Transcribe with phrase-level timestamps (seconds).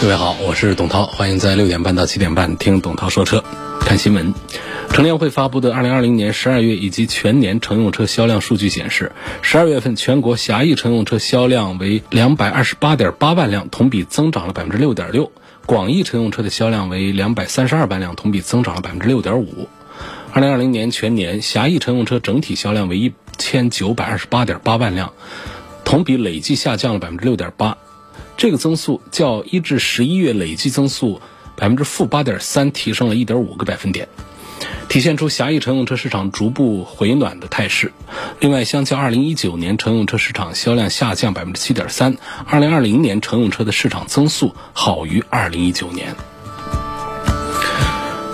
[0.00, 3.44] 各位好，我是董涛，欢迎在六点半到七点半听董涛说车，
[3.80, 4.32] 看新闻。
[4.88, 15.26] 乘联会发布的二零二零年十二月以及全年乘用车销量数据显示，十二月份全国狭义乘用车销量为两百二十八点八万辆，同比增长了百分之六点六；
[15.66, 19.68] 广义乘用车的销量为两百三十二万辆，同比增长了百分之六点五。
[20.32, 25.12] 二零二零年全年狭义乘用车整体销量为一千九百二十八点八万辆，
[25.84, 27.76] 同比累计下降了百分之六点八。
[28.40, 31.20] 这个增速较一至十一月累计增速
[31.56, 34.08] 百分之负八点三提升了一点五个百分点，
[34.88, 37.92] 体现出狭义乘用车市场逐步回暖的态势。
[38.38, 46.16] 另外，相较二零一九年乘用车市场销量下降百分之七点三，二零二零年乘用车的市场增速好于二零一九年。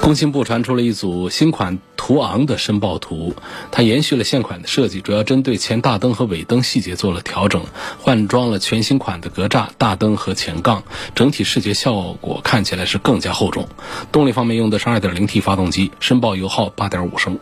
[0.00, 3.34] 工信部传出了一组新款途昂的申报图，
[3.72, 7.64] 它延续了现款的设计，主要针对前大灯和尾灯细节做了调整，
[7.98, 10.84] 换装了全新款的格栅、大灯和前杠，
[11.16, 13.66] 整体视觉效果看起来是更加厚重。
[14.12, 17.40] 动力方面用的是 2.0T 发动机，申报油耗8.5升。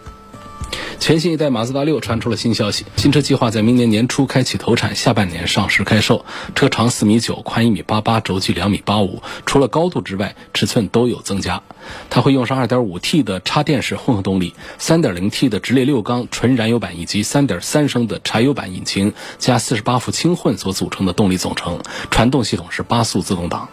[0.99, 6.25] 全新一代马自达六传出了新消息，新车计划在明年年初开启投产，下半年上市开售。
[6.55, 9.23] 车长四米九，宽一米八八，轴距两米八五。
[9.45, 11.63] 除了高度之外，尺寸都有增加。
[12.09, 21.81] 它会用上 2.5T 的插电式混合动力，3.0T 的直列六缸纯燃油版以及3.3升的柴油版引擎加48伏轻混所组成的动力总成。
[22.11, 23.69] 传动系统是八速自动挡。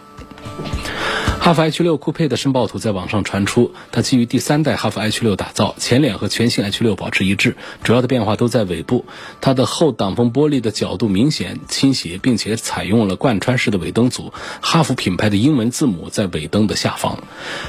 [1.40, 9.06] 哈弗 H 六酷配的申报图在网上传出，它基于第三代哈弗 H 六打造，前脸和全新 H 六保持一致，主要的变化都在尾部。
[9.40, 17.18] 它的后挡风玻璃的角度明显倾斜，并且采用了贯穿式的尾灯组，哈弗品牌的英文字母在尾灯的下方。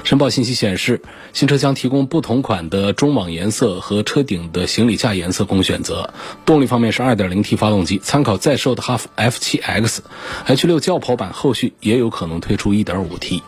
[0.04, 1.02] 申报信息显示，
[1.34, 6.14] 新车将提供不同款的中网颜色和车顶的行李架颜色供选择。
[6.46, 10.02] 动力方面是 2.0T 发动机，参考在售的哈弗 F7X。
[10.46, 13.44] H 六轿跑版后续也有可能推出一点五 T。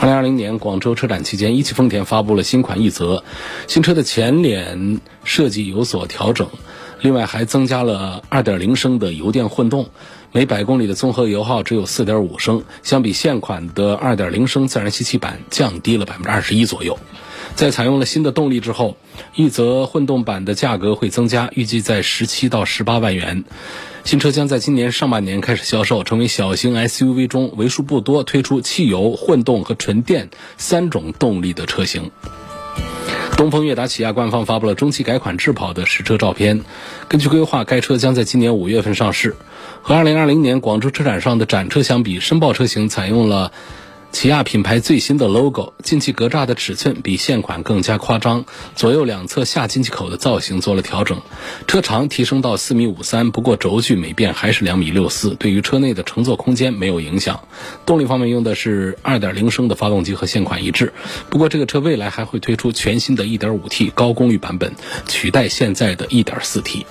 [0.00, 3.22] 二零二零年广州车展期间，一汽丰田发布了新款奕泽，
[3.66, 6.48] 新车的前脸设计有所调整，
[7.00, 9.90] 另外还增加了二点零升的油电混动，
[10.32, 16.98] 每百公里的综合油耗只有四点五升，相比现款的二点零升自然吸气版降低了百分之二十一左右。
[17.60, 18.96] 在采用了新的动力之后，
[19.36, 23.44] 奕泽混动版的价格会增加，预计在十七到十八万元。
[24.02, 32.10] 新车将在今年上半年开始销售，成为小型 SUV 中为数不多推出汽油、混动和纯电三种动力的车型。
[33.36, 36.62] 东风悦达起亚官方发布了中期改款智跑的实车照片。
[37.08, 39.36] 根据规划，该车将在今年五月份上市。
[39.82, 43.52] 和2020年广州车展上的展车相比，申报车型采用了。
[44.12, 48.44] 起亚品牌最新的 logo，进气格栅的尺寸比现款更加夸张，
[48.74, 51.22] 左右两侧下进气口的造型做了调整，
[51.66, 57.40] 车长提升到四米五三，不过轴距没变，还是两米六四，对于车内的乘坐空间没有影响。
[57.86, 60.92] 动力方面用的是二点零升的发动机和现款一致，
[61.30, 64.74] 不过这个车未来还会推出全新的一点五 T 高功率版本，
[65.08, 66.84] 取代现在的一点四 T。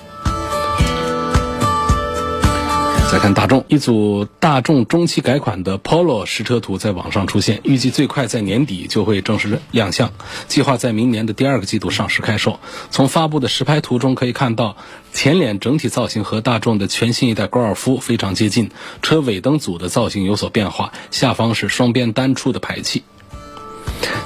[3.10, 10.12] 再看大众，一组大众中期改款的 Polo 实车图在网上出现，预计最快在年底就会正式亮相，
[10.46, 12.60] 计划在明年的第二个季度上市开售。
[12.92, 14.76] 从发布的实拍图中可以看到，
[15.12, 18.70] 前脸整体造型和大众的全新一代高尔夫非常接近，
[19.02, 23.02] 车尾灯组的造型有所变化，下方是双边单出的排气。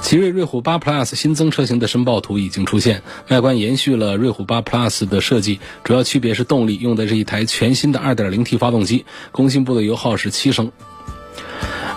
[0.01, 10.71] 奇瑞瑞虎8 Plus 新增车型的申报图已经出现，外观延续了瑞虎8 Plus 的设计，主要区别是动力用的是一台全新的 2.0T 发动机，工信部的油耗是七升。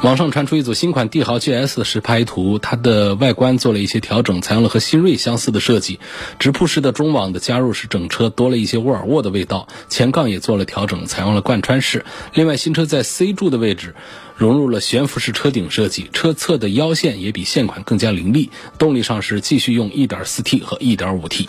[0.05, 5.99] 网上传出一组新款帝豪 GS 的实拍图，它的外观做了一些调整，采用了和新锐相似的设计，
[6.39, 12.05] 直瀑式的中网的加入使整车多了一些沃尔沃的味道，前杠也做了调整，采用了贯穿式。
[12.33, 13.97] 另外，新车在 C 柱的位置
[14.39, 18.49] 融入了悬浮式车顶设计，车侧的腰线也比现款更加凌厉。
[18.79, 21.49] 动力上是继续用 1.4T 和 1.5T。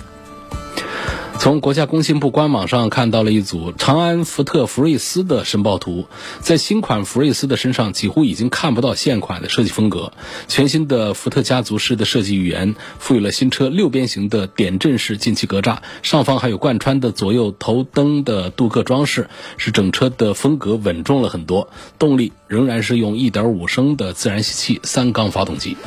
[1.40, 6.06] 从国家工信部官网上看到了一组长安福特福睿斯的申报图，
[6.42, 10.12] 在新款福睿斯的身上几乎已经看不到现款的设计风格。
[10.50, 21.70] 全新的福特家族式的设计语言，赋予了新车六边形的点阵式进气格栅，上方还有贯穿的左右头灯的镀铬装饰，使整车的风格稳重了很多。
[21.98, 25.78] 动力仍然是用1.5升的自然吸气三缸发动机。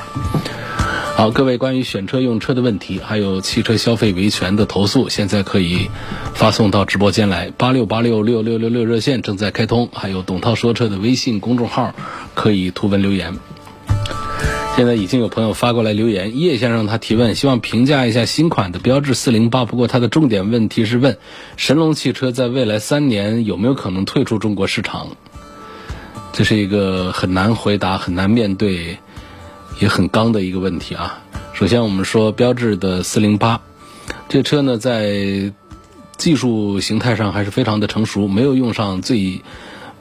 [1.14, 5.90] 好，各位关于选车用车的问题，还有汽车消费维权的投诉，现在可以
[6.34, 7.50] 发送到直播间来。
[7.56, 11.94] 八六八六六六六六热线正在开通，还有董涛说车的微信公众号
[12.34, 13.36] 可以图文留言。
[14.76, 19.64] 现在已经有朋友发过来留言，叶先生他提问，希望评价一下新款的标致四零八。
[19.64, 21.18] 不过他的重点问题是问
[21.56, 25.08] 神龙汽车在未来三年有没有可能退出中国市场？
[26.32, 28.98] 这是一个很难回答、很难面对。
[29.80, 31.18] 也很刚的一个问题啊。
[31.54, 33.62] 首先，我们说标致的四零八，
[34.28, 35.52] 这车呢在
[36.16, 39.42] 技术形态上还是非常的成熟，没有用上最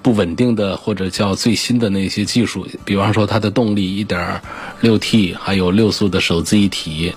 [0.01, 4.41] 不稳定的或者叫最新的那些技术，比方说它的动力一点
[4.79, 7.13] 六 T，还有六速的手自一体。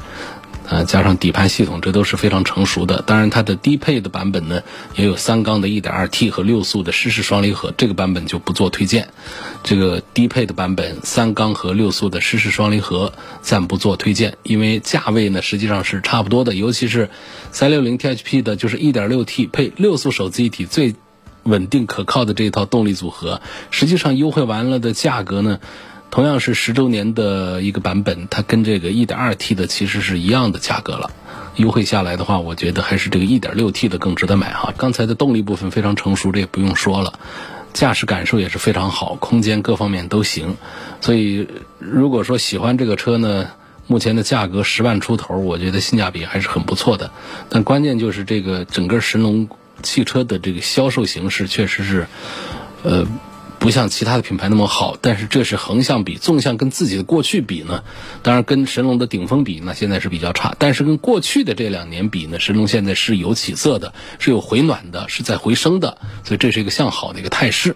[0.69, 3.03] 啊，加上底盘系统，这都是非常成熟的。
[3.03, 4.63] 当然，它的低配的版本呢，
[4.97, 9.09] 也有三缸的 1.2T 和六速的湿式双离合，这个版本就不做推荐。
[9.63, 13.13] 这个低配的版本，三缸和六速的湿式双离合
[13.43, 16.55] 暂不做推荐，因为价位呢实际上是差不多的。
[16.55, 17.11] 尤其是
[17.53, 20.95] 360THP 的，就是 1.6T 配六速手自一体最
[21.43, 25.61] 稳定可靠的这一套动力组合，实际上优惠完了的价格呢。
[26.15, 31.11] 同样是十周年的一个版本，它跟这个 1.2T 的其实是一样的价格了。
[31.57, 34.73] 优惠下来的话，我觉得还是这个 1.6T 的更值得买哈。
[34.77, 37.19] 刚才的动力部分非常成熟，这也不用说了。
[37.73, 40.57] 驾驶感受也是非常好，空间各方面都行。
[41.01, 41.49] 所以
[41.81, 43.49] 如果说喜欢这个车呢，
[43.89, 47.11] 目前的价格十万出头，我觉得性价比还是很不错的。
[47.49, 49.49] 但关键就是这个整个神龙
[49.83, 52.07] 汽车的这个销售形式确实是，
[52.85, 53.05] 呃。
[53.65, 57.83] 不像其他的品牌那么好，但是这是横向比，纵向跟自己的过去比呢，
[58.23, 60.55] 当然跟神龙的顶峰比呢，现在是比较差。
[60.59, 67.75] 但是跟过去的这两年比呢，神龙现在是有起色的，是有回暖的，是在回升的，所以这是一个向好的一个态势。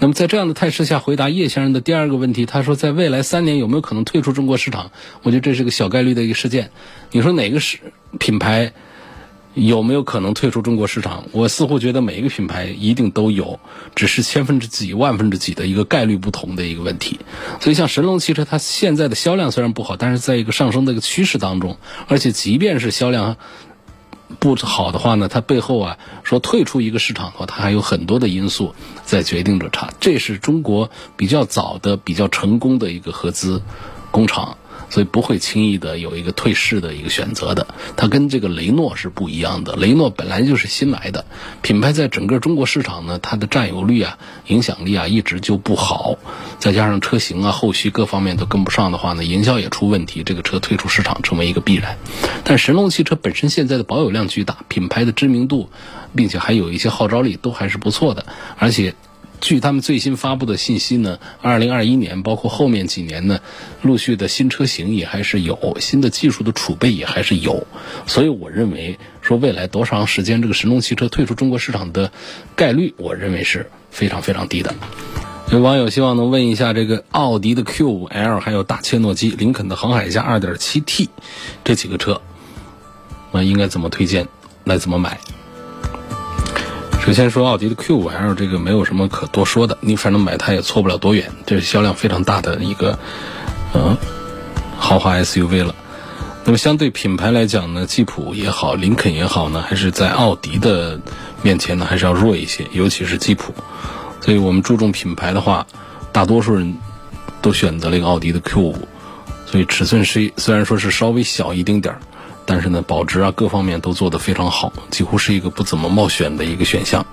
[0.00, 4.90] 那么在这样的态势下，回答叶先生的第二个问题，他说在未来三年有没有可能退出中国市场？
[5.22, 6.70] 我觉得这是个小概率的一个事件。
[7.10, 7.78] 你说哪个是
[8.18, 8.74] 品牌？
[9.56, 11.24] 有没有可能退出中国市场？
[11.32, 13.58] 我似乎觉得每一个品牌一定都有，
[13.94, 17.20] 只是千分之几、万分之几的一个概率不同的一个问题。
[17.58, 21.78] 所以，像神龙汽车，它现在的销量虽然不好，但是在一个上升的一个趋势当中。
[22.06, 23.38] 而且，即便是销量
[24.38, 28.74] 不好的话呢，它背后啊说退出一个市场的话，它还有很多的因素
[29.06, 29.88] 在决定着它。
[30.00, 33.62] 这是中国比较早的、比较成功的一个合资
[34.10, 34.58] 工厂。
[34.88, 37.66] 所以不会轻易的有一个退市的一个选择的，
[37.96, 39.76] 它跟这个雷诺是不一样的。
[39.76, 41.24] 雷诺本来就是新来的
[41.62, 46.16] 品牌，在整个中国市场呢，它的占有率啊、影响力啊一直就不好，
[46.58, 51.98] 再加上车型啊、后续各方面都跟不上的话呢，营销也出问题，这个车退出市场成为一个必然。
[52.44, 55.68] 但神龙汽车本身现在的保有量巨大，品牌的知名度，
[56.14, 58.94] 并且还有一些号召力都还是不错的，而且。
[59.40, 63.40] 据他们最新发布的信息呢，二零二一年包括后面几年呢，
[63.82, 67.66] 陆续的新车型也还是有，新的技术的储备也还是有，
[68.06, 72.10] 所以我认为说未来多长时间这个神龙汽车退出中国市场的
[72.54, 74.74] 概率，我认为是非常非常低的。
[75.52, 81.08] 有网友希望能问一下，这个奥迪的 Q5L 还有大切诺基、林肯的航海家 2.7T
[81.62, 82.20] 这几个车，
[83.30, 84.26] 那应该怎么推荐，
[84.64, 85.20] 来怎么买？
[87.06, 92.98] 首先说奥迪的 Q5L 这个没有什么可多说的，你反正买它也错不了多远，这是销量非常大的一个，
[93.74, 93.96] 嗯，
[94.76, 95.72] 豪华 SUV 了。
[96.44, 101.00] 那么相对品牌来讲呢，吉普也好，林肯也好呢，还是在奥迪的
[101.42, 103.54] 面前呢，还是要弱一些，尤其是吉普。
[104.20, 105.64] 所以我们注重品牌的话，
[106.10, 106.76] 大多数人
[107.40, 108.74] 都选择了一个奥迪的 Q5，
[109.46, 112.00] 所以尺寸是虽然说是稍微小一丁点儿。
[112.46, 117.04] 但是呢，保值啊各方面都做得非常好，几乎是一个不怎么冒险的一个选项。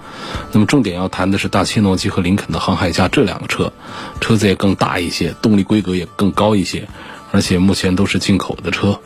[0.51, 3.73] 那么重点要谈的是大切诺基和林肯的航海家这两个车，
[4.21, 6.87] 车子也更大一些，动力规格也更高一些，
[7.31, 8.99] 而且目前都是进口的车。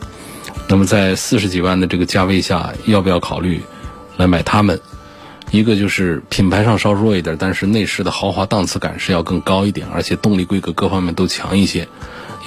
[0.68, 3.62] 那么在四十几万的这个价位下，要不要考虑
[4.18, 4.78] 来买它们？
[5.50, 11.88] 一个就是品牌上稍弱一点，但是内饰的豪华档次感是要更高一点，而且动力规格各方面都强一些。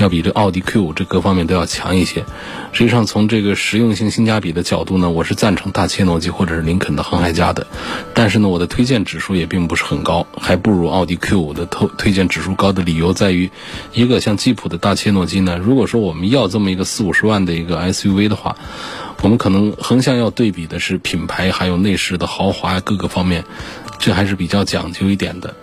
[0.01, 2.25] 要比这奥迪 Q 五这各方面都要强一些。
[2.71, 7.67] 实际上，从这个实用性、性价比的角度呢，我是赞成大切诺基或者是林肯的航海家的。
[8.15, 13.51] 但是呢，我的推荐指数也并不是很高，还不如奥迪 Q 五的推推荐指数高的理由在于，
[13.93, 18.55] 一个像吉普的大切诺基呢，如果说我们要这么一个四五十万的一个 SUV 的话，
[19.21, 23.45] 我们可能横向要对比的是品牌，还有内饰的豪华各个方面，
[23.99, 25.53] 这还是比较讲究一点的。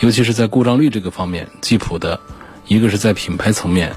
[0.00, 2.20] 尤其是在故障率这个方面，吉普的
[2.70, 3.96] 一个是在品牌层面，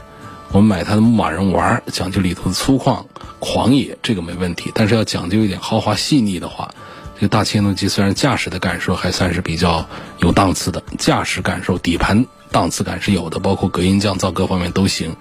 [0.52, 3.06] 我们买它的牧马人玩，讲究里头的粗犷、
[3.38, 4.72] 狂野，这个没问题。
[4.74, 6.74] 但是要讲究一点豪华细腻的话，
[7.14, 9.88] 这个大切诺基虽然驾驶的感受还算是比较
[10.18, 12.26] 有档次的，驾驶感受、底盘。
[12.52, 15.16] 档次感是有的，包括隔音降噪各方面都行，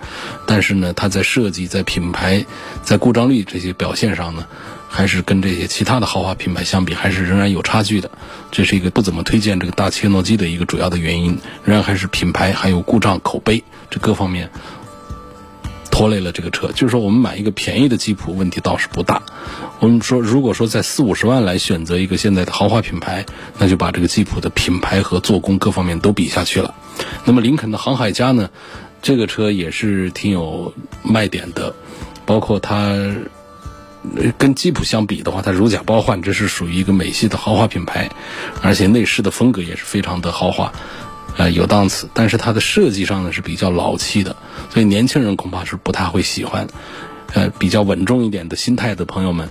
[0.47, 2.47] 但是呢，它在设计、在品牌、
[2.83, 4.47] 在故障率这些表现上呢，
[4.93, 8.11] 还是跟这些其他的豪华品牌相比，还是仍然有差距的。
[8.51, 14.51] 这是一个不怎么推荐这个大切诺基的一个主要的原因，仍然还是品牌还有故障口碑这各方面。
[15.91, 19.23] 拖累了这个车，就是说我们买一个便宜的吉普问题倒是不大。
[19.79, 23.27] 我们说，如果说在四五十万来选择一个现在的豪华品牌，
[23.59, 26.75] 那就把这个吉普的品牌和做工各方面都比下去了。
[27.27, 28.49] 那么林肯的航海家呢，
[29.03, 30.73] 这个车也是挺有
[31.03, 31.75] 卖点的，
[32.25, 32.97] 包括它
[34.37, 38.11] 跟吉普相比的话，它如假包换，这是属于一个美系的豪华品牌，
[38.61, 40.73] 而且内饰的风格也是非常的豪华。
[41.39, 44.37] 呃，有档次，但是它的设计上呢是比较老气的，
[44.71, 46.67] 所以年轻人恐怕是不太会喜欢。
[47.33, 49.49] 呃，比较稳重一点的心态的朋友们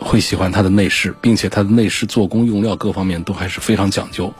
[0.00, 4.34] 会喜欢它的内饰，并且它的内饰做工、用料各方面都还是非常讲究，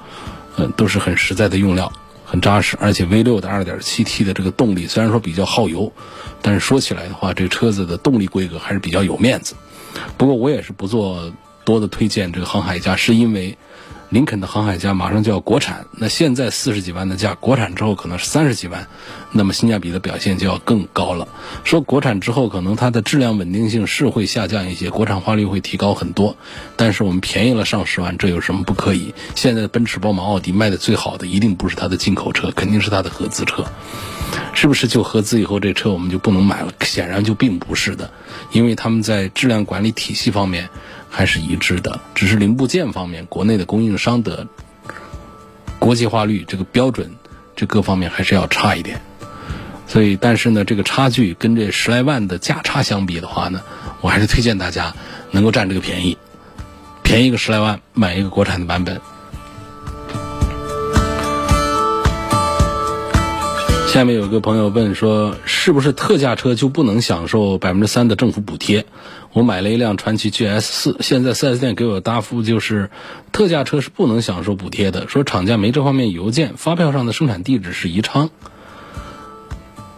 [0.56, 1.92] 呃，都是很实在的用料，
[2.26, 2.76] 很扎实。
[2.78, 5.90] 而且 V 六的 2.7T 的这个动力虽然说比较耗油，
[6.42, 9.54] 但是说起来的话，这个车子的动力规格还是比较有面子。
[10.18, 11.32] 不过我也是不做
[11.64, 13.56] 多的推荐，这个航海家是因为。
[14.08, 18.86] 林肯的航海家马上就要国产，那现在四十几万的价，国产之后可能是三十几万，
[19.32, 21.26] 那么性价比的表现就要更高了。
[21.64, 26.36] 说国产之后可能它的质量稳定性是会下降一些，国产化率会提高很多，
[26.76, 29.12] 但是我们便宜了上十万，这有什么不可以？
[29.34, 33.64] 现在奔驰、宝马、奥迪卖的最好的一定不是它的进口车，肯定是它的合资车，
[34.54, 34.86] 是不是？
[34.88, 36.72] 就合资以后这车我们就不能买了？
[36.80, 38.10] 显然就并不是的，
[38.52, 40.68] 因为他们在质量管理体系方面。
[41.08, 44.46] 还是一致的，只是零部件方面，国内的供应商的
[45.78, 47.10] 国际化率这个标准，
[47.54, 49.00] 这各方面还是要差一点。
[49.86, 53.62] 所以，但是呢，这个差距跟这十来万的价差相比的话呢，
[54.02, 54.94] 我还是推荐大家
[55.30, 56.18] 能够占这个便宜，
[57.02, 59.00] 便宜个十来万买一个国产的版本。
[63.96, 68.84] 下面有个朋友问说，是不是特价车就不能享受百分之三的政府补贴？
[69.32, 72.90] 我买了一辆传祺 GS 四，现在 4S 店给我的答复就是，
[73.32, 78.28] 特价车是不能享受补贴的，说厂家没这方面邮件，发票上的生产地址是宜昌。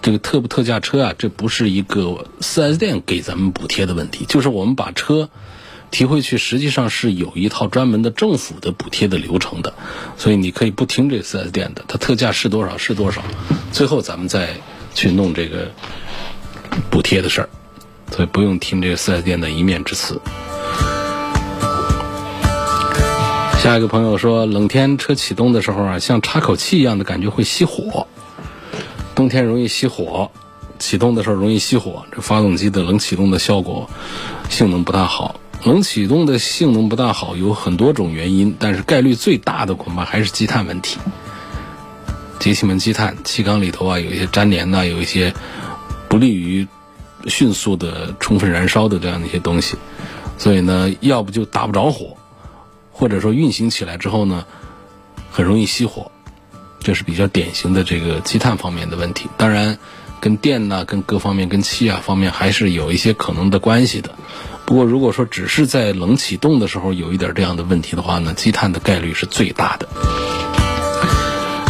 [0.00, 5.28] 这个特不特价车啊，这不是一个 4S 店给咱们补贴的问题，就是我们把车
[5.90, 9.72] 提回去，实际上是有一套专门的政府的补贴的流程的，
[10.16, 13.22] 所以你可以不听这 4S 店的，它特价是多少是多少，
[13.72, 14.48] 最后咱们再
[14.94, 15.70] 去弄这个
[16.90, 17.48] 补贴的事儿。
[18.10, 20.18] 所以不用听这个四 S 店的一面之词。
[23.62, 28.06] 下一个朋友说，冷天车启动的时候啊，像插口气一样的感觉会熄火，
[29.14, 30.30] 冬天容易熄火，
[30.78, 33.90] 启动的时候容易熄火，这发动机的冷启动的效果
[34.48, 35.38] 性能不大好。
[35.64, 40.98] 冷启动的性能不大好有很多种原因，但是概率最大的恐怕还是积碳问题。
[42.38, 45.34] 节气门积碳，气缸里头啊有一些粘连呐，有一些
[46.08, 46.66] 不利于。
[47.26, 49.76] 迅速的、充分燃烧的这样的一些东西，
[50.38, 52.16] 所以呢，要不就打不着火，
[52.92, 54.46] 或者说运行起来之后呢，
[55.30, 56.12] 很容易熄火，
[56.78, 59.28] 这是比较典型的这个积碳方面的问题。
[59.36, 59.78] 当然，
[60.20, 64.14] 跟电呐、跟各方面、跟气啊方面还是有一些可能的关系的。
[64.68, 69.88] 不过，如果说只是在冷启动的时候有一点这样的问题的话呢，积碳的概率是最大的。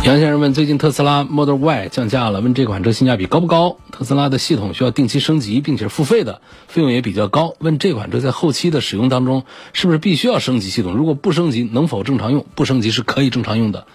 [0.04, 3.76] 杨先生问：最近特斯拉 Model Y 降价了，问这款车性价比高不高？
[3.92, 7.54] 特斯拉的系统需要定期升级，并且付费的费用也比较高。
[7.60, 10.94] 问这款车在后期的使用当中，是不是必须要升级系统？
[10.94, 12.44] 如果不升级，能否正常用？
[12.56, 13.86] 不升级是可以正常用的。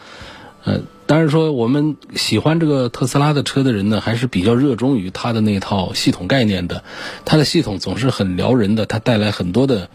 [0.65, 6.83] 呃，当然说我们喜欢这个特斯拉的车的人呢，还是比较热衷于它的那套系统概念的。
[7.25, 9.89] 它的系统总是很撩人的，它带来很多的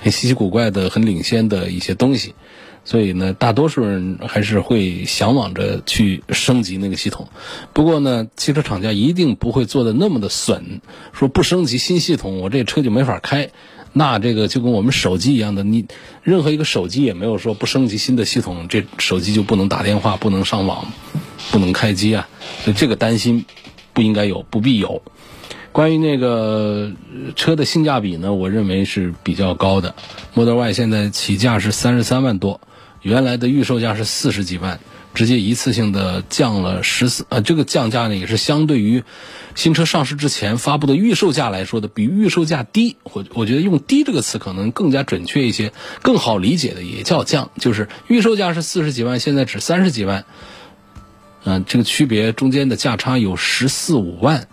[0.00, 2.34] 很稀奇古怪的、很领先的一些东西。
[2.86, 7.28] 所以呢，大多数人还是会向往着去升级那个系统。
[7.72, 10.80] 不过呢，汽车厂家一定不会做的那么的损，
[11.12, 13.50] 说不升级新系统，我这车就没法开。
[13.96, 15.86] 那这个就跟我们手机一样的，你
[16.22, 20.92] 任何一个手机也没有说不升级新的系统，这手机就不能打电话、不能上网、
[21.52, 22.28] 不能开机啊。
[22.64, 23.46] 所以这个担心
[23.92, 25.00] 不应该有，不必有。
[25.70, 26.92] 关于那个
[27.36, 29.94] 车的性价比呢，我认为是比较高的。
[30.34, 32.60] Model Y 现在起价是三十三万多。
[33.02, 34.80] 原来的预售价是四十几万，
[35.14, 39.04] 直接一次性的降了十四，呃，这个降价呢也是相对于
[39.54, 42.96] 新车上市之前发布的预售价来说的，比预售价低。
[43.04, 50.24] 我我觉得用“低”这个词可能更加准确一些，更好理解的也叫降，就是预售价是四十几万，现在只三十几万，
[51.44, 54.48] 嗯，这个区别中间的价差有十四五万，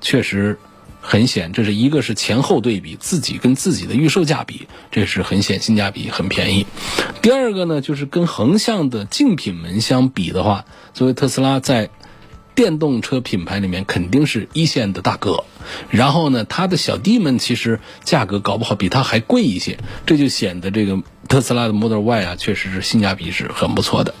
[0.00, 0.58] 确实。
[1.06, 6.66] 很显，这是一个是前后对比，自己跟自己的预售价比，这是很显性价比很便宜。
[7.20, 11.90] 第二个呢，就是跟横向的竞品门相比的话，作为特斯拉在
[12.54, 15.44] 电动车品牌里面肯定是一线的大哥。
[15.90, 24.14] 然后呢，它的小弟们其实价格搞不好比它还贵一些，这就显得这个特斯拉的 Model Y 啊，确实是性价比是很不错的。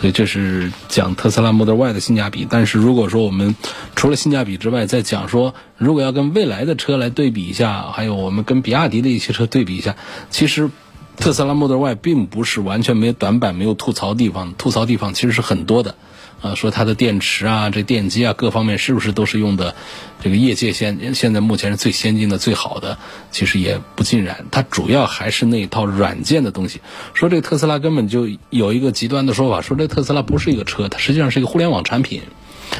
[0.00, 3.56] 所以这是讲特斯拉 Model Y 的性价比，但是如果说我们
[3.96, 9.96] 除了性价比之外，再讲说如果要跟未来的车来对比一下，还有我们跟比亚迪的一些车对比一下，
[10.30, 10.70] 其实
[11.16, 15.96] 特斯拉 Model Y 并不是完全没有短板、没有吐槽地方，吐槽地方其实是很多的。
[16.40, 19.74] 啊，说它的电池啊，这电机啊，各方面是不是都是用的
[20.22, 22.96] 这个业界现现在目前是最先进的、最好的？
[23.32, 26.80] 其实也不尽然，它主要还是那一套软件的东西。
[27.14, 32.22] 说这个特斯拉根本就有一个极端的说法，说这特斯拉不是一个车，它实际上是一个互联网产品，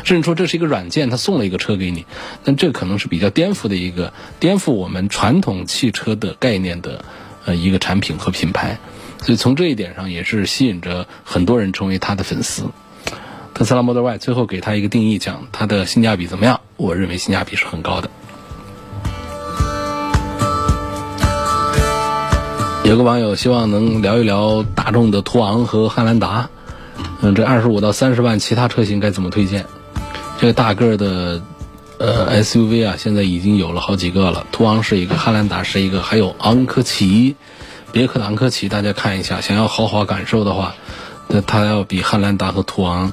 [0.05, 2.07] 甚至说这是一个软件，它送了一个车给你。
[2.45, 7.05] 但这可能是比较颠覆的一个颠覆我们传统汽车的概念的
[7.45, 8.79] 呃一个产品和品牌，
[9.21, 12.71] 所以从这一点上也是吸引着很多人成为它的粉丝。
[13.59, 16.61] 特斯拉 Model Y 最后给它一个定义，讲它的性价比怎么样？
[16.77, 18.09] 我认为性价比是很高的。
[22.85, 26.51] 有个网友希望能聊一聊大众的途昂和汉兰达，
[27.21, 29.67] 嗯，这二十五到三十万其他车型该怎么推荐？
[30.39, 31.43] 这个大个的
[31.99, 37.35] 呃 SUV 啊，现在已经有了好几个了，途昂是一个，汉兰达是一个，还有昂科旗，
[37.91, 40.77] 别克的昂科旗，大家看一下，想要豪华感受的话，
[41.27, 43.13] 那它要比汉兰达和途昂。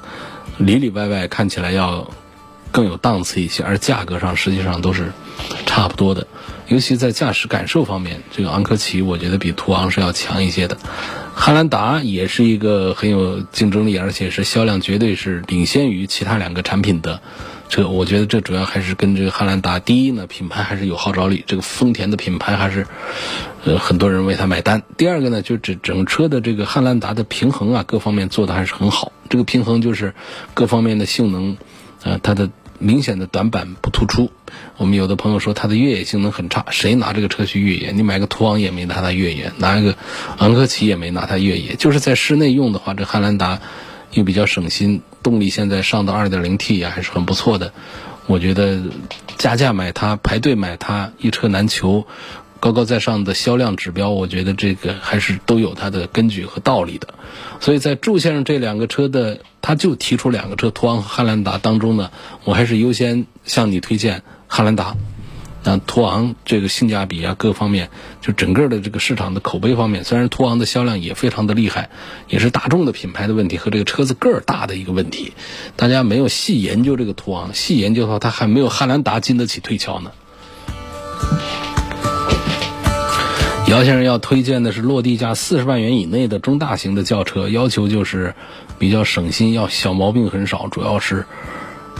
[0.58, 2.10] 里里外外看起来要
[2.72, 5.12] 更有档次一些，而价格上实际上都是
[5.66, 6.28] 差不多的。
[6.68, 10.78] 尤其在驾驶感受方面，这个昂科旗我觉得比途昂是要强一些的。
[11.36, 17.22] 汉兰达也是一个很有竞争力，而且是销量绝对是领先于其他两个产品的
[17.70, 17.88] 这。
[17.88, 22.88] 我觉得这主要还是跟这个汉兰达，第一呢，品牌还是有号召力，这个丰田的品牌还是
[23.64, 24.84] 呃很多人为它买单。
[24.98, 29.12] 第二个呢，就整整车的这个汉兰达的平衡啊，各方面做的还是很好。
[29.30, 30.14] 这个平衡就是
[30.54, 31.58] 各方面的性能，
[32.04, 34.32] 呃，它的明显的短板不突出。
[34.78, 37.92] 我们有的朋友说它的越野性能很差，谁拿这个车去越野？
[37.92, 39.96] 你买个途昂也没拿它越野，拿一个
[40.38, 41.76] 昂科旗也没拿它越野。
[41.76, 43.62] 就是在室内用的话，这汉兰达
[44.16, 47.72] 又比较省心，动力现在上到 2.0T 也还是很不错的。
[48.26, 48.82] 我觉得
[49.38, 52.08] 加价买它，排队买它，一车难求。
[52.62, 57.14] 高高在上的销量指标，我觉得这个还是都有它的根据和道理的。
[57.60, 62.10] 所以在祝先生这两个车的，他就提出两个车，途昂和汉兰达当中呢，
[62.44, 64.96] 我还是优先向你推荐汉兰达。
[65.68, 67.90] 那途昂这个性价比啊，各方面，
[68.22, 71.90] 就整个的这个市场的口碑方面，虽然途昂的销量也非常的厉害，
[72.30, 75.34] 也是大众的品牌的问题和这个车子个儿大的一个问题。
[75.76, 80.12] 大家没有细研究这个途昂，细研究的话，它还没有汉兰达经得起推敲呢。
[83.68, 88.36] 姚先生要推荐的是落地价四十万元以内的中大型的轿车，要求就是
[88.78, 91.26] 比较省心，要小毛病很少，主要是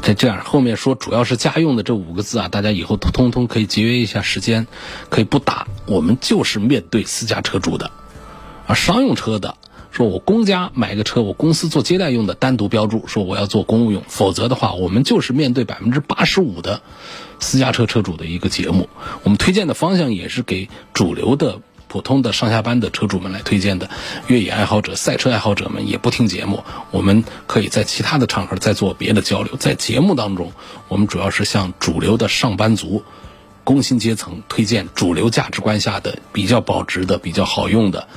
[0.06, 4.68] 在这样后面说主要是家用的这五个字啊，大家以后通通可以节约一下时间，
[5.10, 5.66] 可以不打。
[5.88, 7.90] 我们就是面对私家车主的，
[8.68, 9.58] 而商用车的，
[9.90, 16.84] 说我公家买个车，我公司做接待用的，单独标注说我要做公务用，否则的话，我们就是面对百分之八十五的。
[17.40, 18.88] 私家车车主的一个节目，
[19.24, 23.90] 我们推荐的方向也是给主流的、普通的上下班的车主们来推荐的。
[24.28, 29.56] 越野爱好者、赛车爱好者们也不听节目，我们可以在其他的场合再做别的交流。
[29.58, 30.52] 在节目当中，
[30.88, 33.04] 我们主要是向主流的上班族、
[33.64, 38.08] 工薪阶层推荐主流价值观下的比较保值的、比较好用的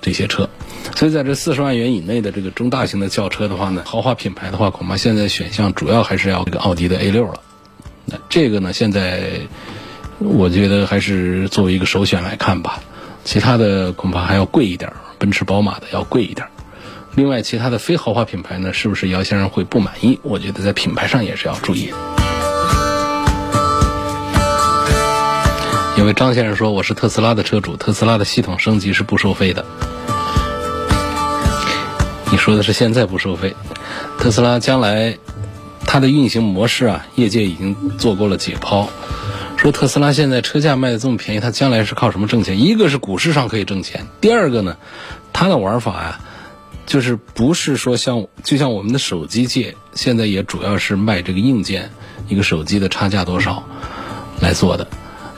[0.00, 0.48] 这些车。
[0.96, 7.40] 所以在这四十万元以内的这个中大型的轿车的话呢，豪华品牌的话，恐怕现在选项主要还是要这个奥迪的 A 六了。
[8.04, 8.72] 那这个呢？
[8.72, 9.42] 现在
[10.18, 12.82] 我觉得还是作为一个首选来看吧，
[13.24, 16.46] 其他的恐怕还要贵一点，奔驰、宝马的要贵一点。
[17.14, 20.18] 另外，其他的非豪华品牌呢，是不是姚先生会不满意？
[20.22, 21.92] 我觉得在品牌上也是要注意。
[25.96, 29.64] 因为张先生说我是特斯拉的车主，特斯拉的系统升级是不收费的。
[32.30, 33.54] 你说的是现在不收费，
[34.18, 35.18] 特斯拉将来。
[35.84, 38.86] 它的运行模式啊，业界已经做过了解剖，
[39.62, 42.60] 说特斯拉现在车价卖的这么便宜，它将来是靠什么挣钱？
[42.60, 44.76] 一个是股市上可以挣钱，第二个呢，
[45.32, 46.20] 它的玩法呀，
[46.84, 51.92] 就是不是说像就像我们的手机界，现在也主要是卖这个硬件，
[52.26, 53.62] 一个手机的差价多少
[54.40, 54.88] 来做的。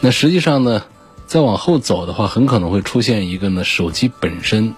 [0.00, 0.84] 那实际上呢，
[1.26, 4.74] 再往后走的话，很可能会出现一个呢，手机本身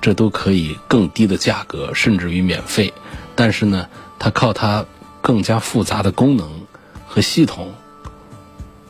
[0.00, 2.94] 这都可以更低的价格，甚至于免费，
[3.34, 3.86] 但是呢，
[4.18, 4.86] 它靠它
[5.20, 6.48] 更加复杂的功能
[7.06, 7.74] 和系统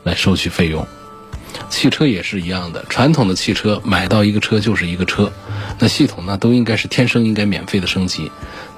[0.07, 0.87] 来收取费用。
[1.69, 5.33] 汽车也是一样的，传统的汽车买到一个车就是一个车，
[5.79, 8.31] 那系统呢都应该是天生应该免费的升级，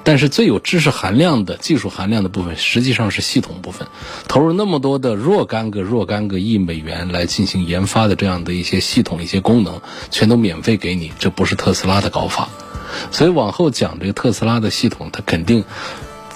[0.03, 3.87] 但是最有知识含量的技术含量的部分实际上是系统部分，
[4.27, 12.47] 投入那么多的若干个若干个亿美元来进行研发的这样的一些系统一些功能，全都免费给你，这不是特斯拉的搞法，
[13.11, 15.65] 所以往后讲这个特斯拉的系统，它肯定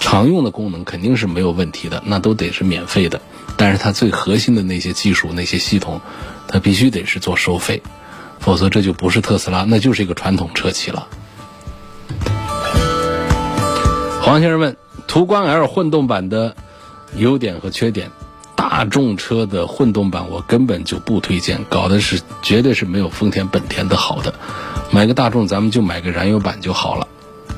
[0.04, 3.22] 常用的功能肯定是没有问题的，那都得是免费的，
[3.56, 5.98] 但是它最核心的那些技术那些系统。
[6.46, 7.82] 它必须得是做收费，
[8.38, 11.08] 否则这就不是特斯拉， 那就是一个传统车企了。
[14.20, 14.76] 黄先生问：
[15.08, 16.54] 途观 L 混动版的
[17.16, 18.10] 优点和缺点？
[18.54, 24.34] 大众车的混动版我根本就不推荐，搞的是绝对是没有丰田、本田的好的。
[24.90, 27.08] 买个大众，咱们就买个燃油版就好了。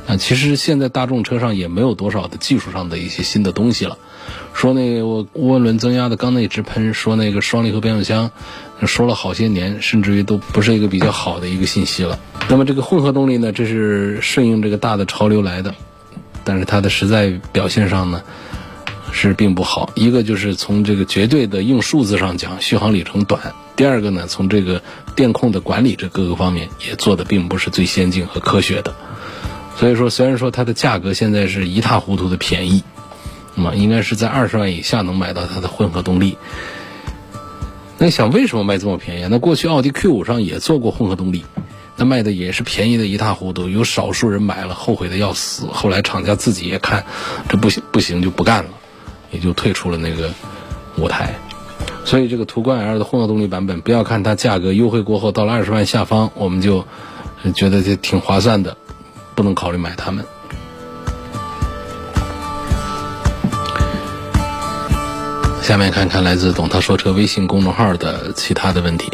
[0.07, 3.99] 啊，其实现在大众车上也没有多少的技术上的一些新的东西了。
[4.55, 8.31] 说那个我涡轮增压的缸内直喷，说那个双离合变速箱，
[8.87, 12.19] 说了好些年，甚至于都不是一个比较好的一个信息了。
[12.49, 15.75] 那么这个混合动力呢，这是顺应这个大的潮流来的，
[16.45, 18.23] 但是它的实在表现上呢
[19.12, 19.90] 是并不好。
[19.95, 23.40] 一个就是从这个绝对的硬数字上讲，续航里程短；
[23.75, 24.83] 第二个呢，从这个
[25.14, 28.95] 电控的管理这各个方面也做的并不是最先进和科学的。
[29.77, 32.83] 所以说，虽然说它的价格现在是一塌糊涂的便宜。
[33.59, 36.37] 那么应该是在二十万以下能买到它的混合动力。
[37.97, 39.27] 那想为什么卖这么便宜？
[39.31, 41.47] 那过去奥迪 Q 五上也做过混合动力，
[41.97, 45.67] 那卖的也是便宜的一塌糊涂，有少数人买了后悔的要死。
[45.73, 47.07] 后来厂家自己也看
[47.49, 48.71] 这不行不行就不干了，
[49.31, 50.31] 也就退出了那个
[50.99, 51.35] 舞台。
[52.05, 56.85] 所以这个途观 L 的混合动力版本，不要看它价格优惠过后到了二十万下方，我们就
[57.55, 58.77] 觉得这挺划算的，
[59.37, 60.25] 不能考虑买它们。
[65.62, 69.11] 下面看看来自“懂涛说车”微信公众号的其他的问题，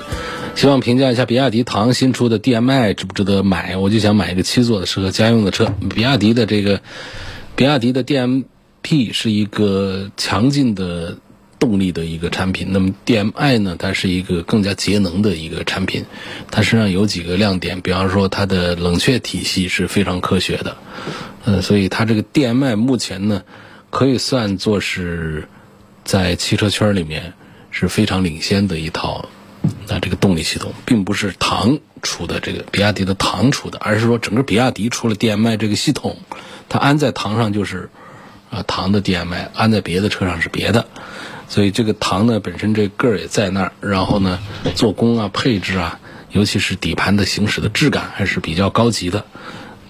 [0.54, 3.78] 希望评价一下比亚迪唐新出的 DM-i 值不值得买？
[3.78, 5.72] 我就想买一个七座的适合家用的车。
[5.94, 6.82] 比亚迪的这个，
[7.56, 11.16] 比亚迪的 DM-P 是一个强劲的
[11.62, 16.04] 动力的一个产品，那么 DM-i 呢，它是一个更加节能的一个产品。
[16.50, 20.76] 它身上有几个亮点，比方说它的冷却体系是非常科学的，
[21.44, 23.44] 呃，所以它这个 DM-i 目前呢，
[23.90, 25.46] 可以算作是。
[26.04, 27.32] 在汽车圈里面
[27.70, 29.28] 是非常领先的一套，
[29.86, 36.16] 那这个动力系统并不是唐出的，这个比亚迪的唐出的，而是说整个比亚迪出了 DMI 这个系统，
[36.68, 37.88] 它安在唐上就是
[38.50, 40.88] 啊唐的 DMI，安在别的车上是别的，
[41.52, 44.38] 所以这个唐呢本身这个儿也在那儿，然后呢
[44.74, 49.26] 做工啊配置啊，尤其是底盘的行驶的质感还是比较高级的，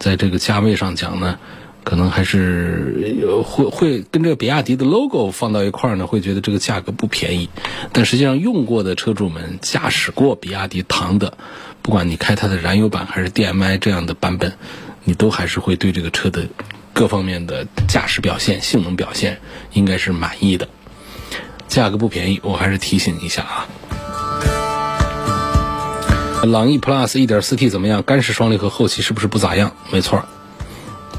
[0.00, 1.38] 在这个价位上讲呢。
[1.84, 7.48] 可能还是会会跟这个比亚迪的 logo 放到一块儿呢，会觉得这个价格不便宜。
[7.92, 11.36] 但实际上用过的车主们，驾驶过比亚迪唐的，
[11.82, 14.52] 不管你开它的燃油版 还是 DMI 这样的版本，
[15.02, 16.46] 你都还是会对这个车的
[16.92, 19.40] 各方面的驾驶表现、性能表现
[19.72, 20.68] 应该是满意的。
[21.72, 23.66] 价格不便宜，我还是提醒一下啊。
[26.44, 28.02] 朗逸 Plus 1.4T 怎么样？
[28.02, 29.74] 干式双离合后期是不是不咋样？
[29.90, 30.22] 没错。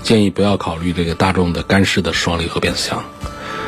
[0.03, 3.03] 建议不要考虑这个大众的干式的双离合变速箱。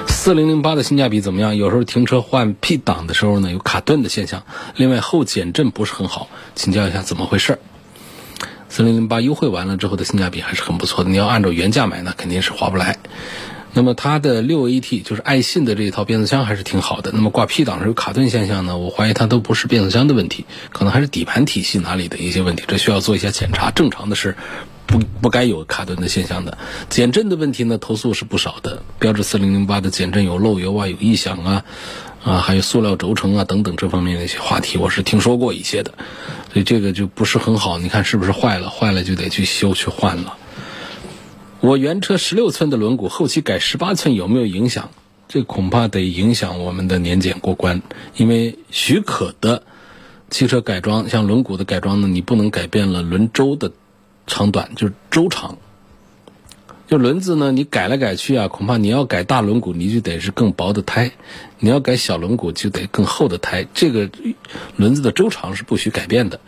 [0.07, 1.55] 四零零八的性价比怎么样？
[1.55, 4.43] 有时候停车换 P 档的时候呢，有卡顿的现象。
[4.75, 7.57] 另外后减震不是很好，请教一下怎么回事？
[8.69, 11.09] 四零零八优惠完了之后的性价比还是很不错的。
[11.09, 12.99] 你要按照原价买呢，肯定是划不来。
[13.75, 17.11] 那么它的六 AT 就是爱信的这一套变速箱还是挺好的。
[17.13, 18.77] 那么挂 P 档时有卡顿现象呢？
[18.77, 23.69] 我怀疑它都不是变速箱的问题，可能还是底盘体系哪里的一些问题，这需要做一下检查。
[23.69, 24.35] 正常的是。
[24.87, 26.59] 不不该有卡顿的现象的，
[26.91, 28.83] 减震的问题呢，投诉是不少的。
[28.99, 31.65] 标致四零零八的减震有漏油啊，有异响啊，
[32.23, 35.95] 啊，还有塑料轴承啊等等这方面的一些话题，我是听说过一些的，
[36.53, 37.79] 所以这个就不是很好。
[37.79, 38.69] 你看是不是坏了？
[38.69, 40.37] 坏了就得去修去换了。
[41.65, 44.91] 我原车十六寸的轮毂，后期改十八寸有没有影响？
[45.27, 47.81] 这恐怕得影响我们的年检过关，
[48.15, 49.63] 因为许可的
[50.29, 53.71] 汽车改装，像轮毂的改装呢，你不能改变了轮周的。
[54.27, 55.57] 长短就是周长，
[56.87, 61.13] 就轮子呢，你改来改去啊，恐怕你要改大轮毂，你就得是更薄的胎；
[61.57, 63.65] 你要改小轮毂，就得更厚的胎。
[63.73, 64.07] 这个
[64.75, 66.39] 轮子的周长是不许改变的。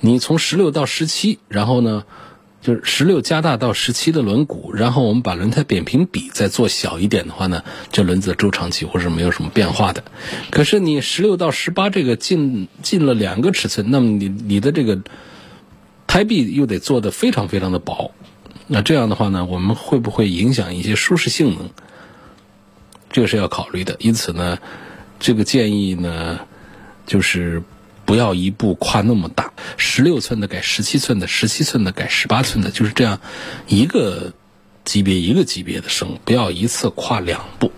[0.00, 2.04] 你从十六到十七，然后呢，
[2.62, 10.04] 就是十六加大到十七的轮毂，然后我们把轮胎扁平比再做小一点的话呢，这轮子的周长几乎是没有什么变化的。
[10.50, 15.00] 可是你十六到十八这个进进了两个尺寸，那么你你的这个
[16.06, 18.12] 胎壁又得做的非常非常的薄，
[18.68, 21.68] 那这样的话呢，我们会不会影响一些舒适性能？
[23.10, 23.96] 这个是要考虑的。
[23.98, 24.58] 因此呢，
[25.18, 26.38] 这个建议呢，
[27.06, 27.62] 就是
[28.04, 33.20] 不要一步跨那么大，十六寸的改十七寸的，十七寸的改十八寸的，就是这样
[33.66, 34.32] 一个
[34.84, 37.72] 级别一个级别的升，不要一次跨两步。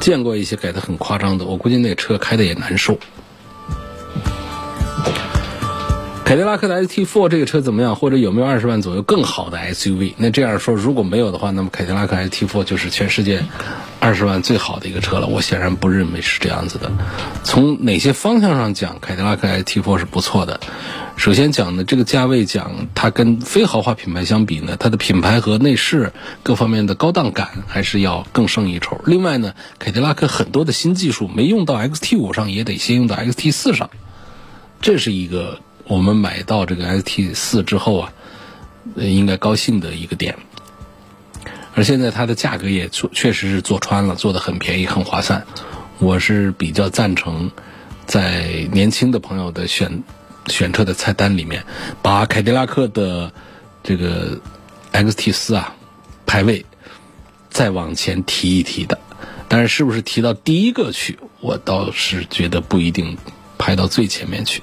[0.00, 2.98] 见过一些改的很夸张的，我估计那车开的也难受。
[6.28, 7.96] 凯迪拉克的 ST4 这个车怎么样？
[7.96, 10.12] 或者有没有二十万左右更好的 SUV？
[10.18, 13.42] 那这样说，如果没有的话，那么凯迪拉克 ST4 就是全世界
[13.98, 15.26] 二十万最好的一个车了。
[15.26, 16.92] 我显然不认为是这样子的。
[17.44, 20.60] 从哪些方向上讲，凯迪拉克 ST4 是不错的。
[21.16, 26.12] 首先讲呢，这个价位讲，它跟非豪华品牌相比呢，它的品牌和内饰
[26.42, 29.00] 各方面的高档感还是要更胜一筹。
[29.06, 33.88] 另外呢，凯迪拉克很多的新技术没用到 XT5 上，也得先用到 XT4 上，
[34.82, 35.60] 这是一个。
[35.88, 38.12] 我们买到这个 ST 四之后啊，
[38.96, 40.36] 应该高兴的一个点。
[41.74, 45.46] 而现在它的价格也确确实是做穿了，做的很便宜，很划算。
[45.98, 47.50] 我是比较赞成
[48.06, 50.02] 在年轻的朋友的选
[50.48, 51.64] 选车的菜单里面，
[52.02, 53.32] 把凯迪拉克的
[53.82, 54.38] 这个
[54.92, 55.74] XT 四啊
[56.26, 56.66] 排位
[57.48, 58.98] 再往前提一提的。
[59.48, 63.16] 但是是不是提到第一个去，我倒是觉得不一定
[63.56, 64.62] 排到最前面去。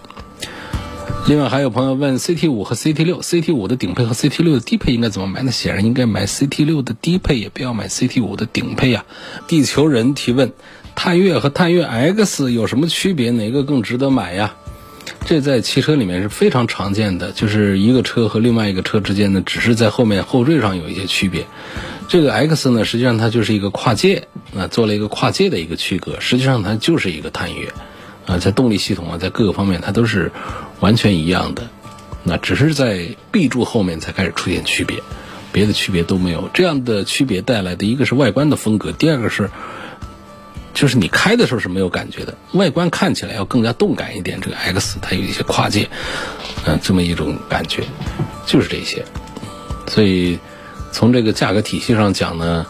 [1.27, 5.41] 另外还有朋友问 CT 五和 CT 六，CT 五的顶配和 CT 六的低配应该怎么买？
[5.41, 9.05] 那显然应该买 CT 六的低配，也不要买 CT 五的顶配呀。
[9.47, 10.53] 地球人提问：
[10.93, 13.31] 探岳和探岳 X 有什么区别？
[13.31, 14.53] 哪个更值得买呀？
[15.25, 21.47] 这在汽车里面是非常常见的，就是一个车和另外一个车之间呢，只是在后面后缀上有一些区别。
[22.07, 27.73] 这个 X 呢，实际上它就是一个跨界，啊，做了一个跨界的一个区隔，实际上它就是一个探岳。
[28.27, 30.31] 啊，在动力系统啊，在各个方面它都是
[30.85, 31.67] 完全一样的，
[32.21, 35.01] 那只是在 B 柱后面才开始出现区别，
[35.51, 36.47] 别的区别都没有。
[36.53, 39.49] 这样的区别带来的一个是外观的风格，第二个是
[40.75, 44.39] 就是你开的时候是没有感觉的，外观看起来要更加动感一点。
[44.39, 45.89] 这个 X 它有一些跨界，
[46.67, 47.81] 嗯，这么一种感觉，
[48.45, 49.03] 就是这些。
[49.87, 50.37] 所以
[50.91, 52.63] 从这个价格体系上讲呢，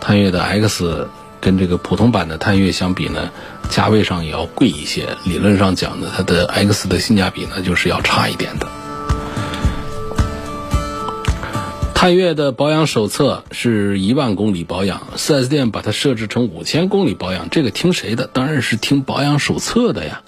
[0.00, 1.06] 探岳的 X
[1.40, 3.30] 跟这个普通版的探岳相比呢。
[3.68, 8.66] 价位上也要贵一些，理论上讲呢，它的 X 的性价比呢就是要差一点的。
[11.94, 18.28] 探岳的保养手册是一万公里保养，4S 店把它设置成五千公里保养，这个听谁的？
[18.32, 20.22] 当然是听保养手册的呀，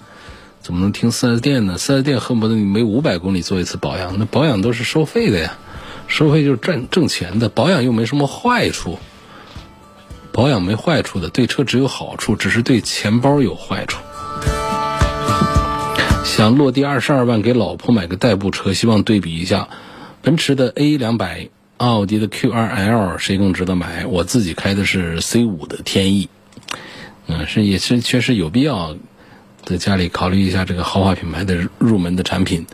[0.61, 5.57] 怎么能听 4S 店呢？4S 店恨不得你每五百公里做一次保养，那保养都是收费的呀，
[6.07, 8.99] 收费就是赚挣钱的，保养又没什么坏处。
[10.33, 14.01] 保养没坏处的，对车只有好处，只是对钱包有坏处。
[16.25, 19.69] 想落地二十二万给老婆买个代步车，希望对比一下，
[20.23, 24.07] 奔驰的 A 两百，奥迪的 Q 二 L，谁更值得买？
[24.07, 26.29] 我自己开的是 C 五的天翼，
[27.27, 28.97] 嗯，是也是确实有必要
[29.63, 32.65] 在家里考虑一下这个豪华品牌的入门的产品。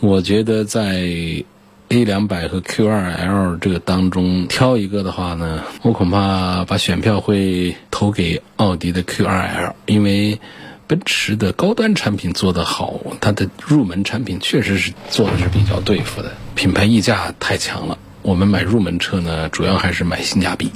[0.00, 1.44] 我觉得在。
[1.92, 10.40] A 两百和 Q 二 L 这个当中挑一个的话呢，我恐怕把选票会投给奥迪的 Q 二 L，因为
[10.86, 17.98] 奔驰的高端产品做得好，它的入门产品确实是做的是比较对付的，品牌溢价太强了。
[18.22, 20.72] 我们买入门车呢，主要还是买性价比，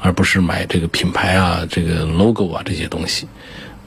[0.00, 3.28] 而不是买这个品牌啊、这个 logo 啊这些东西。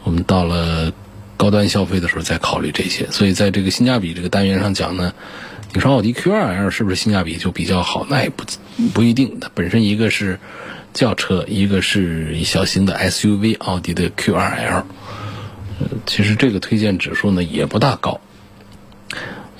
[0.05, 0.93] 我们到了
[1.35, 3.05] 高端消费的时候再考虑这些。
[3.11, 5.11] 所以在这个性价比这个单元上讲呢。
[5.73, 8.05] 你说奥迪 Q2L 是不是性价比就比较好？
[8.09, 8.43] 那也不
[8.93, 9.39] 不一定。
[9.39, 10.37] 它本身一个是
[10.93, 14.83] 轿车，一个是小型的 SUV，奥迪的 Q2L，
[16.05, 18.19] 其实这个推荐指数呢也不大高。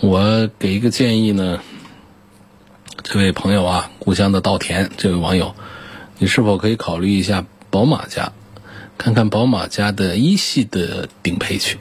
[0.01, 1.61] 我给一个建议呢，
[3.03, 5.55] 这位朋友啊，故乡的稻田，这位网友，
[6.17, 8.33] 你是否可以考虑一下宝马家，
[8.97, 11.77] 看看宝马家的一系的顶配去，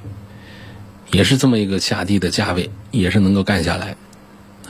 [1.10, 3.96] 也是这么一个下地的价位，也是能够干下来。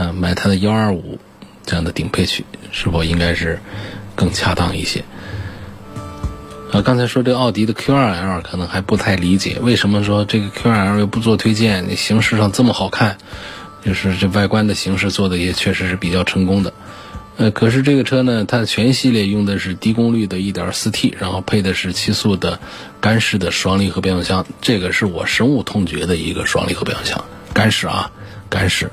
[0.00, 1.18] 啊，买它的幺二五
[1.66, 3.60] 这样的顶配去，是否应该是
[4.14, 5.04] 更恰当一些？
[6.72, 11.86] 啊，刚才说这个奥迪的 Q 二 L 可能还不太理解，为什么说这个 Q 二 L 又不做推荐？
[11.88, 13.18] 你形式上这么好看，
[13.84, 16.72] 就是这外观的形式做的也确实是比较成功的。
[17.36, 22.60] 呃，可是这个车呢，它全系列用的是低功率的 1.4T，然后配的是七速的
[23.00, 28.12] 干式的双离合变速箱，这个是我深恶痛绝的一个双离合变速箱，干式啊，
[28.48, 28.90] 干式。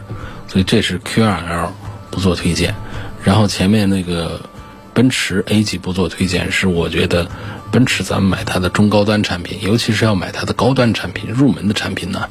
[0.48, 1.70] 所以这是 Q2L
[2.10, 2.76] 不做推荐。
[3.24, 4.42] 然后前面那个
[4.94, 7.30] 奔驰 A 级不做推荐，是我觉得
[7.72, 12.30] 奔驰咱们买它的中高端产品，尤其是要买它的高端产品、入门的产品呢，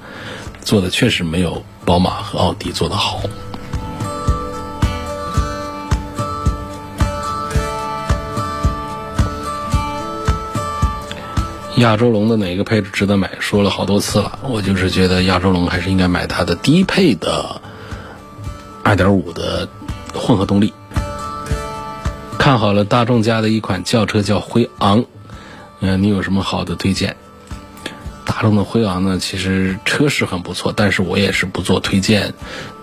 [0.62, 3.20] 做的确实没有宝马和奥迪做的好。
[11.76, 13.30] 亚洲龙的哪个配置值得买？
[13.38, 17.60] 说了好多次了，我就是觉得亚洲龙还是应该买它的低配的
[18.86, 19.68] 2.5的
[20.14, 20.72] 混合动力。
[22.38, 25.04] 看好了大众家的一款轿车叫辉昂，
[25.80, 27.16] 嗯，你有什么好的推荐？
[28.24, 32.32] 大众的辉昂呢，其实车是很不错，但是我也是不做推荐。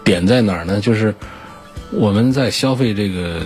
[0.04, 0.82] 点在哪儿呢？
[0.82, 1.16] 就是
[1.90, 3.42] 我们在消费这个。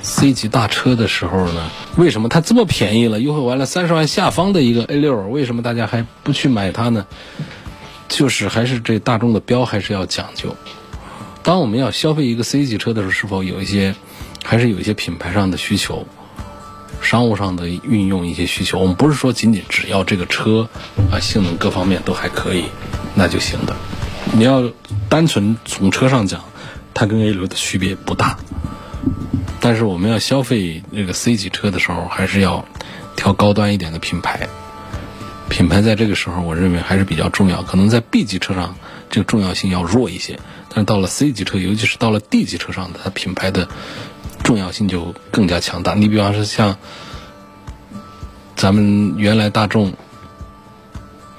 [0.00, 7.04] C 级大车的时候呢，为什么它这么便宜了，优惠完了三十万下方的一个 A 六，为什么大家还不去买它呢？
[8.08, 10.56] 就是还是这大众的标还是要讲究。
[11.44, 13.94] 当我们要消费一个 C 级车的时候，是否有一些
[14.42, 16.06] 还是有一些品牌上的需求，
[17.02, 18.78] 商务上的运用一些需求？
[18.78, 20.70] 我们不是说仅仅只要这个车
[21.12, 22.64] 啊性能各方面都还可以，
[23.14, 23.76] 那就行的。
[24.32, 24.72] 你要
[25.10, 26.42] 单纯从车上讲，
[26.94, 28.38] 它跟 A 六的区别不大。
[29.60, 32.64] 但是我们要消费那个 C 级车的时候，还是要
[33.16, 34.48] 挑高端一点的品牌。
[35.50, 37.62] 品牌在这个时候，我认为还是比较重要。
[37.62, 38.76] 可能在 B 级车上，
[39.14, 40.40] 这个重要性要弱一些。
[40.68, 43.68] 但是到了 C 级车，尤其是到了 D 级车上，它品牌的
[44.42, 45.94] 重要性就更加强大。
[45.94, 46.76] 你比方说像
[48.56, 49.92] 咱们原来大众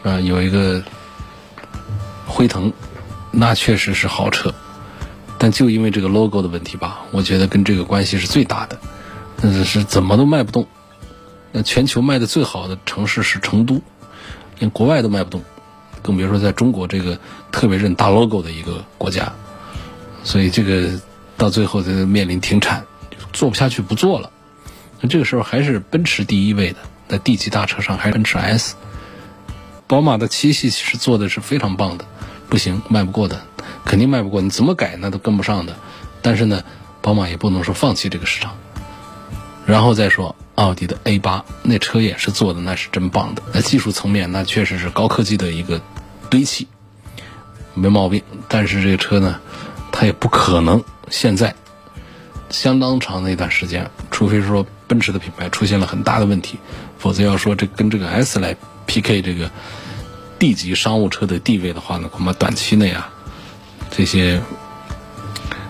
[0.03, 0.81] 啊，有一个
[2.25, 2.71] 辉腾，
[3.31, 4.53] 那确实是豪车。
[5.37, 8.79] 但就因为这个 logo 的问题吧，我觉得跟这个关系是最大的。
[9.41, 10.65] 嗯，是怎么都卖不动。
[11.51, 13.81] 那全球卖的最好的城市是成都，
[14.59, 15.43] 连国外都卖不动，
[16.05, 17.17] 更别说在中国这个
[17.51, 19.33] 特别认大 logo 的一个国家。
[20.23, 20.99] 所以这个
[21.35, 22.85] 到最后就面临停产，
[23.33, 24.29] 做不下去不做了。
[25.01, 28.75] 那这个时候还是奔驰第一位的，在 D 级大车上还是奔驰 S。
[29.87, 32.05] 宝马的七系其实做的是非常棒的，
[32.49, 33.41] 不行，卖不过的。
[33.83, 35.75] 肯定卖不过，你怎么改那都跟不上的。
[36.21, 36.63] 但是呢，
[37.01, 38.55] 宝马也不能说放弃这个市场。
[39.67, 43.41] 然后再说奥迪的 A 八，那车也是做的那是真棒的。
[43.53, 45.81] 在技术层面，那确实是高科技的一个
[46.35, 46.67] 堆砌，
[47.73, 48.21] 没毛病。
[48.49, 49.39] 但是这个车呢，
[49.89, 51.55] 它也不可能现在
[52.49, 56.59] 相当长的一段时间，除非说奔驰的品牌出现了很大的问题，
[56.97, 58.53] 否则要说这跟这个 S 来
[58.85, 59.49] PK 这个
[60.37, 63.09] D 级商务车的地位的话呢，恐怕短期内啊。
[63.89, 64.41] 这些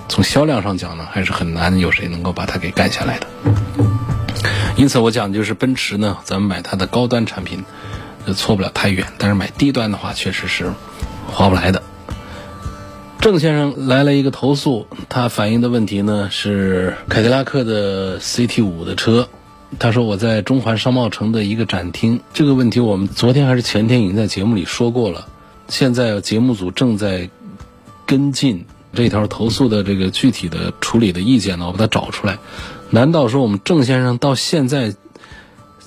[0.10, 3.28] 从销量上讲呢，还是很难有谁能够把它给干下来的。
[4.78, 7.64] 因此，我讲就是奔驰呢，咱们买它的高端产品，
[8.34, 9.06] 错不了太远。
[9.18, 10.72] 但是买低端的话，确实是
[11.28, 11.84] 划不来的。
[13.20, 19.30] 郑先生来了一个投诉，他反映的问题呢是凯迪拉克的 CT 五的车。
[19.80, 25.28] 他说我在中环商贸城的一个展厅，这个问题我们昨天还是前天已经在节目里说过了。
[25.68, 27.30] 现在节目组正在。
[28.08, 32.38] 跟进这条投诉的这个具体的处理的意见呢，我把它找出来。
[32.92, 34.94] 难道说我们郑先生到现在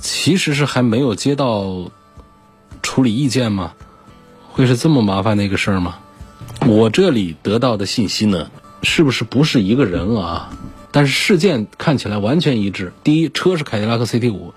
[0.01, 1.93] 其实是还没有接到
[2.99, 3.75] 处理意见吗？
[4.51, 6.01] 会是这么麻烦的一个事儿吗？
[6.67, 8.51] 我这里得到的信息呢，
[8.83, 10.51] 是不是不是一个人啊？
[10.91, 12.93] 但是事件看起来完全一致。
[13.05, 14.53] 第一，车是凯迪拉克 CT 五；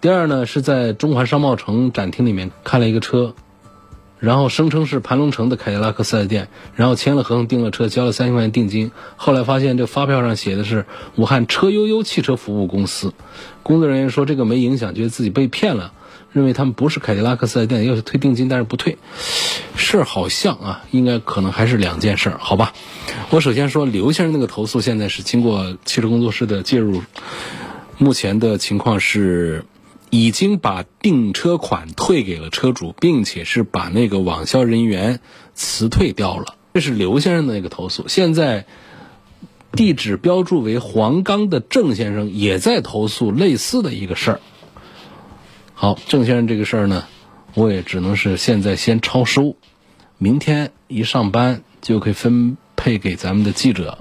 [0.00, 3.32] 第二呢，是在中环商贸城展厅里面看了一个车。
[4.18, 8.90] 然后声称是盘龙城的凯迪拉克四 S 店，然后签了合同订了车，交了三千块钱定金。
[9.14, 13.14] 后来发现这发票上写的是武汉车悠悠汽车服务公司。
[13.62, 15.92] 工作人员说这个没影响，觉得自己被骗了，
[16.34, 18.98] 认为他们不是凯迪拉克四 S 店，要求退定金，但是不退。
[19.74, 22.74] 事儿好像啊，应该可能还是两件事，好吧？
[23.30, 27.02] 我首先说刘先生那个投诉，现在是经过汽车工作室的介入，
[27.96, 29.64] 目前的情况是。
[30.10, 35.18] 已经把订车款退给了车主，并且是把那个网销人员
[35.54, 36.54] 辞退掉了。
[36.72, 38.04] 这是刘先生的那个投诉。
[38.06, 38.64] 现在
[39.72, 44.40] 地址标注为黄冈的郑先生也在投诉类似的一个事儿。
[45.84, 47.04] 好，郑先生这个事儿呢，
[47.52, 49.54] 我也只能是现在先超收，
[50.16, 53.98] 明天一上班就可以分配给咱们的记者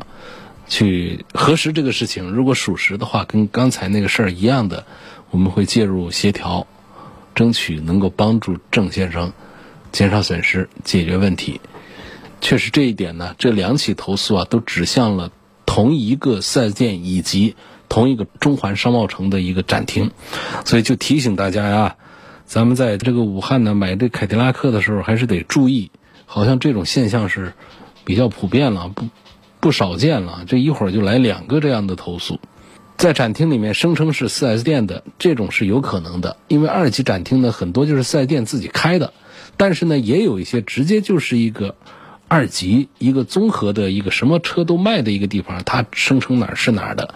[0.69, 2.31] 去核实这个事情。
[2.31, 4.85] 如果属实的话，跟刚才那个事儿一样的。
[5.29, 6.65] 我们会介入协调，
[7.35, 9.33] 争取能够帮助郑先生
[9.91, 11.59] 减少损失、解决问题。
[12.39, 15.33] 确实这一点呢，这两起投诉啊，都指向了
[15.65, 17.57] 同一个四 S 店以及
[17.93, 20.09] 同一个中环商贸城的一个展厅，
[20.65, 21.95] 所以就提醒大家呀，
[22.43, 25.91] 咱们在这个武汉呢买这凯迪拉克的时候，还是得注意，
[26.25, 27.53] 好像这种现象是
[28.03, 29.09] 比较普遍了，不
[29.59, 30.43] 不少见了。
[30.47, 32.39] 这一会儿就来两个这样的投诉，
[32.97, 39.13] 在展厅里面声称是 4S 店的，这种是有可能的，因为二级展厅呢很多就是 4S 店自己开的，
[39.55, 41.75] 但是呢也有一些直接就是一个
[42.27, 47.13] 二级一个综合的一个什么车都卖的一个地方，他声称哪儿是哪儿的。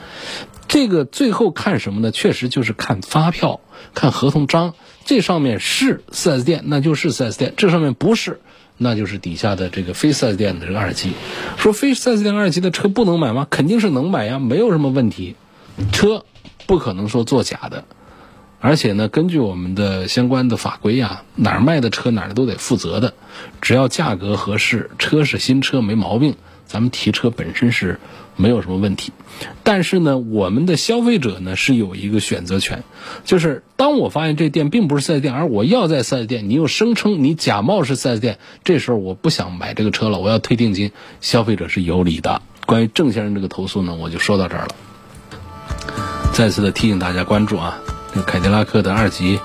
[0.67, 2.11] 这个最后看什么呢？
[2.11, 3.61] 确实就是看发票、
[3.93, 4.73] 看合同章，
[5.05, 8.41] 这上面是 4S 店，那就是 4S 店；这上面不是，
[8.77, 11.13] 那就是底下的这个非 4S 店的这个二级。
[11.57, 13.47] 说非 4S 店二级的车不能买吗？
[13.49, 15.35] 肯定是能买呀，没有什么问题。
[15.93, 16.25] 车
[16.65, 17.85] 不可能说作假的，
[18.59, 23.13] 而且呢，根据我们的相关的法规啊，哪儿卖的车哪儿都得负责的。
[23.61, 26.35] 只要价格合适，车是新车没毛病，
[26.67, 27.99] 咱们提车本身是。
[28.39, 29.13] 没有什么问题，
[29.63, 32.83] 但是呢，我们的消费者呢是有一个选择权，
[33.25, 42.43] 就是当我发现这店并不是四 S 店，而我要在四 S 店，你又声称你假冒是四 S 店，这时候我不想买这个车了，我要退定金，消费者是有理的。
[42.67, 44.75] 关于郑先生这个投诉呢，我就说到这儿了。
[46.31, 47.79] 再次的提醒大家关注啊，
[48.13, 49.39] 这个凯迪拉克的二级。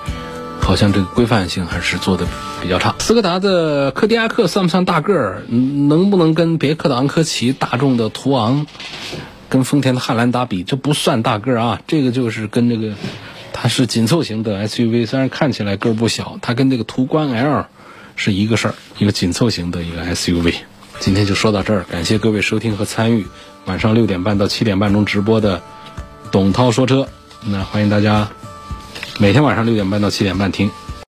[0.61, 2.25] 好像这个规范性还是做的
[2.63, 2.95] 比较差。
[2.99, 5.43] 斯柯达的柯迪亚克算不算大个儿？
[5.49, 8.65] 能不能跟别克的昂科旗、大众的途昂、
[9.49, 10.63] 跟丰田的汉兰达比？
[10.63, 12.93] 这不算大个儿啊，这个就是跟这个
[13.51, 17.65] 它是紧凑型的 SUV，虽然看起来个儿不小，它跟这个途观 L
[18.15, 20.55] 是一个事儿，一个紧凑型的一个 SUV。
[20.99, 23.25] 今天就说到这儿，感谢各位收听和参与
[23.65, 25.61] 晚上六点半到七点半中直播的
[26.31, 27.07] 董涛说车，
[27.45, 28.29] 那欢迎大家。
[29.19, 30.71] 每天晚上六点半到七点半听。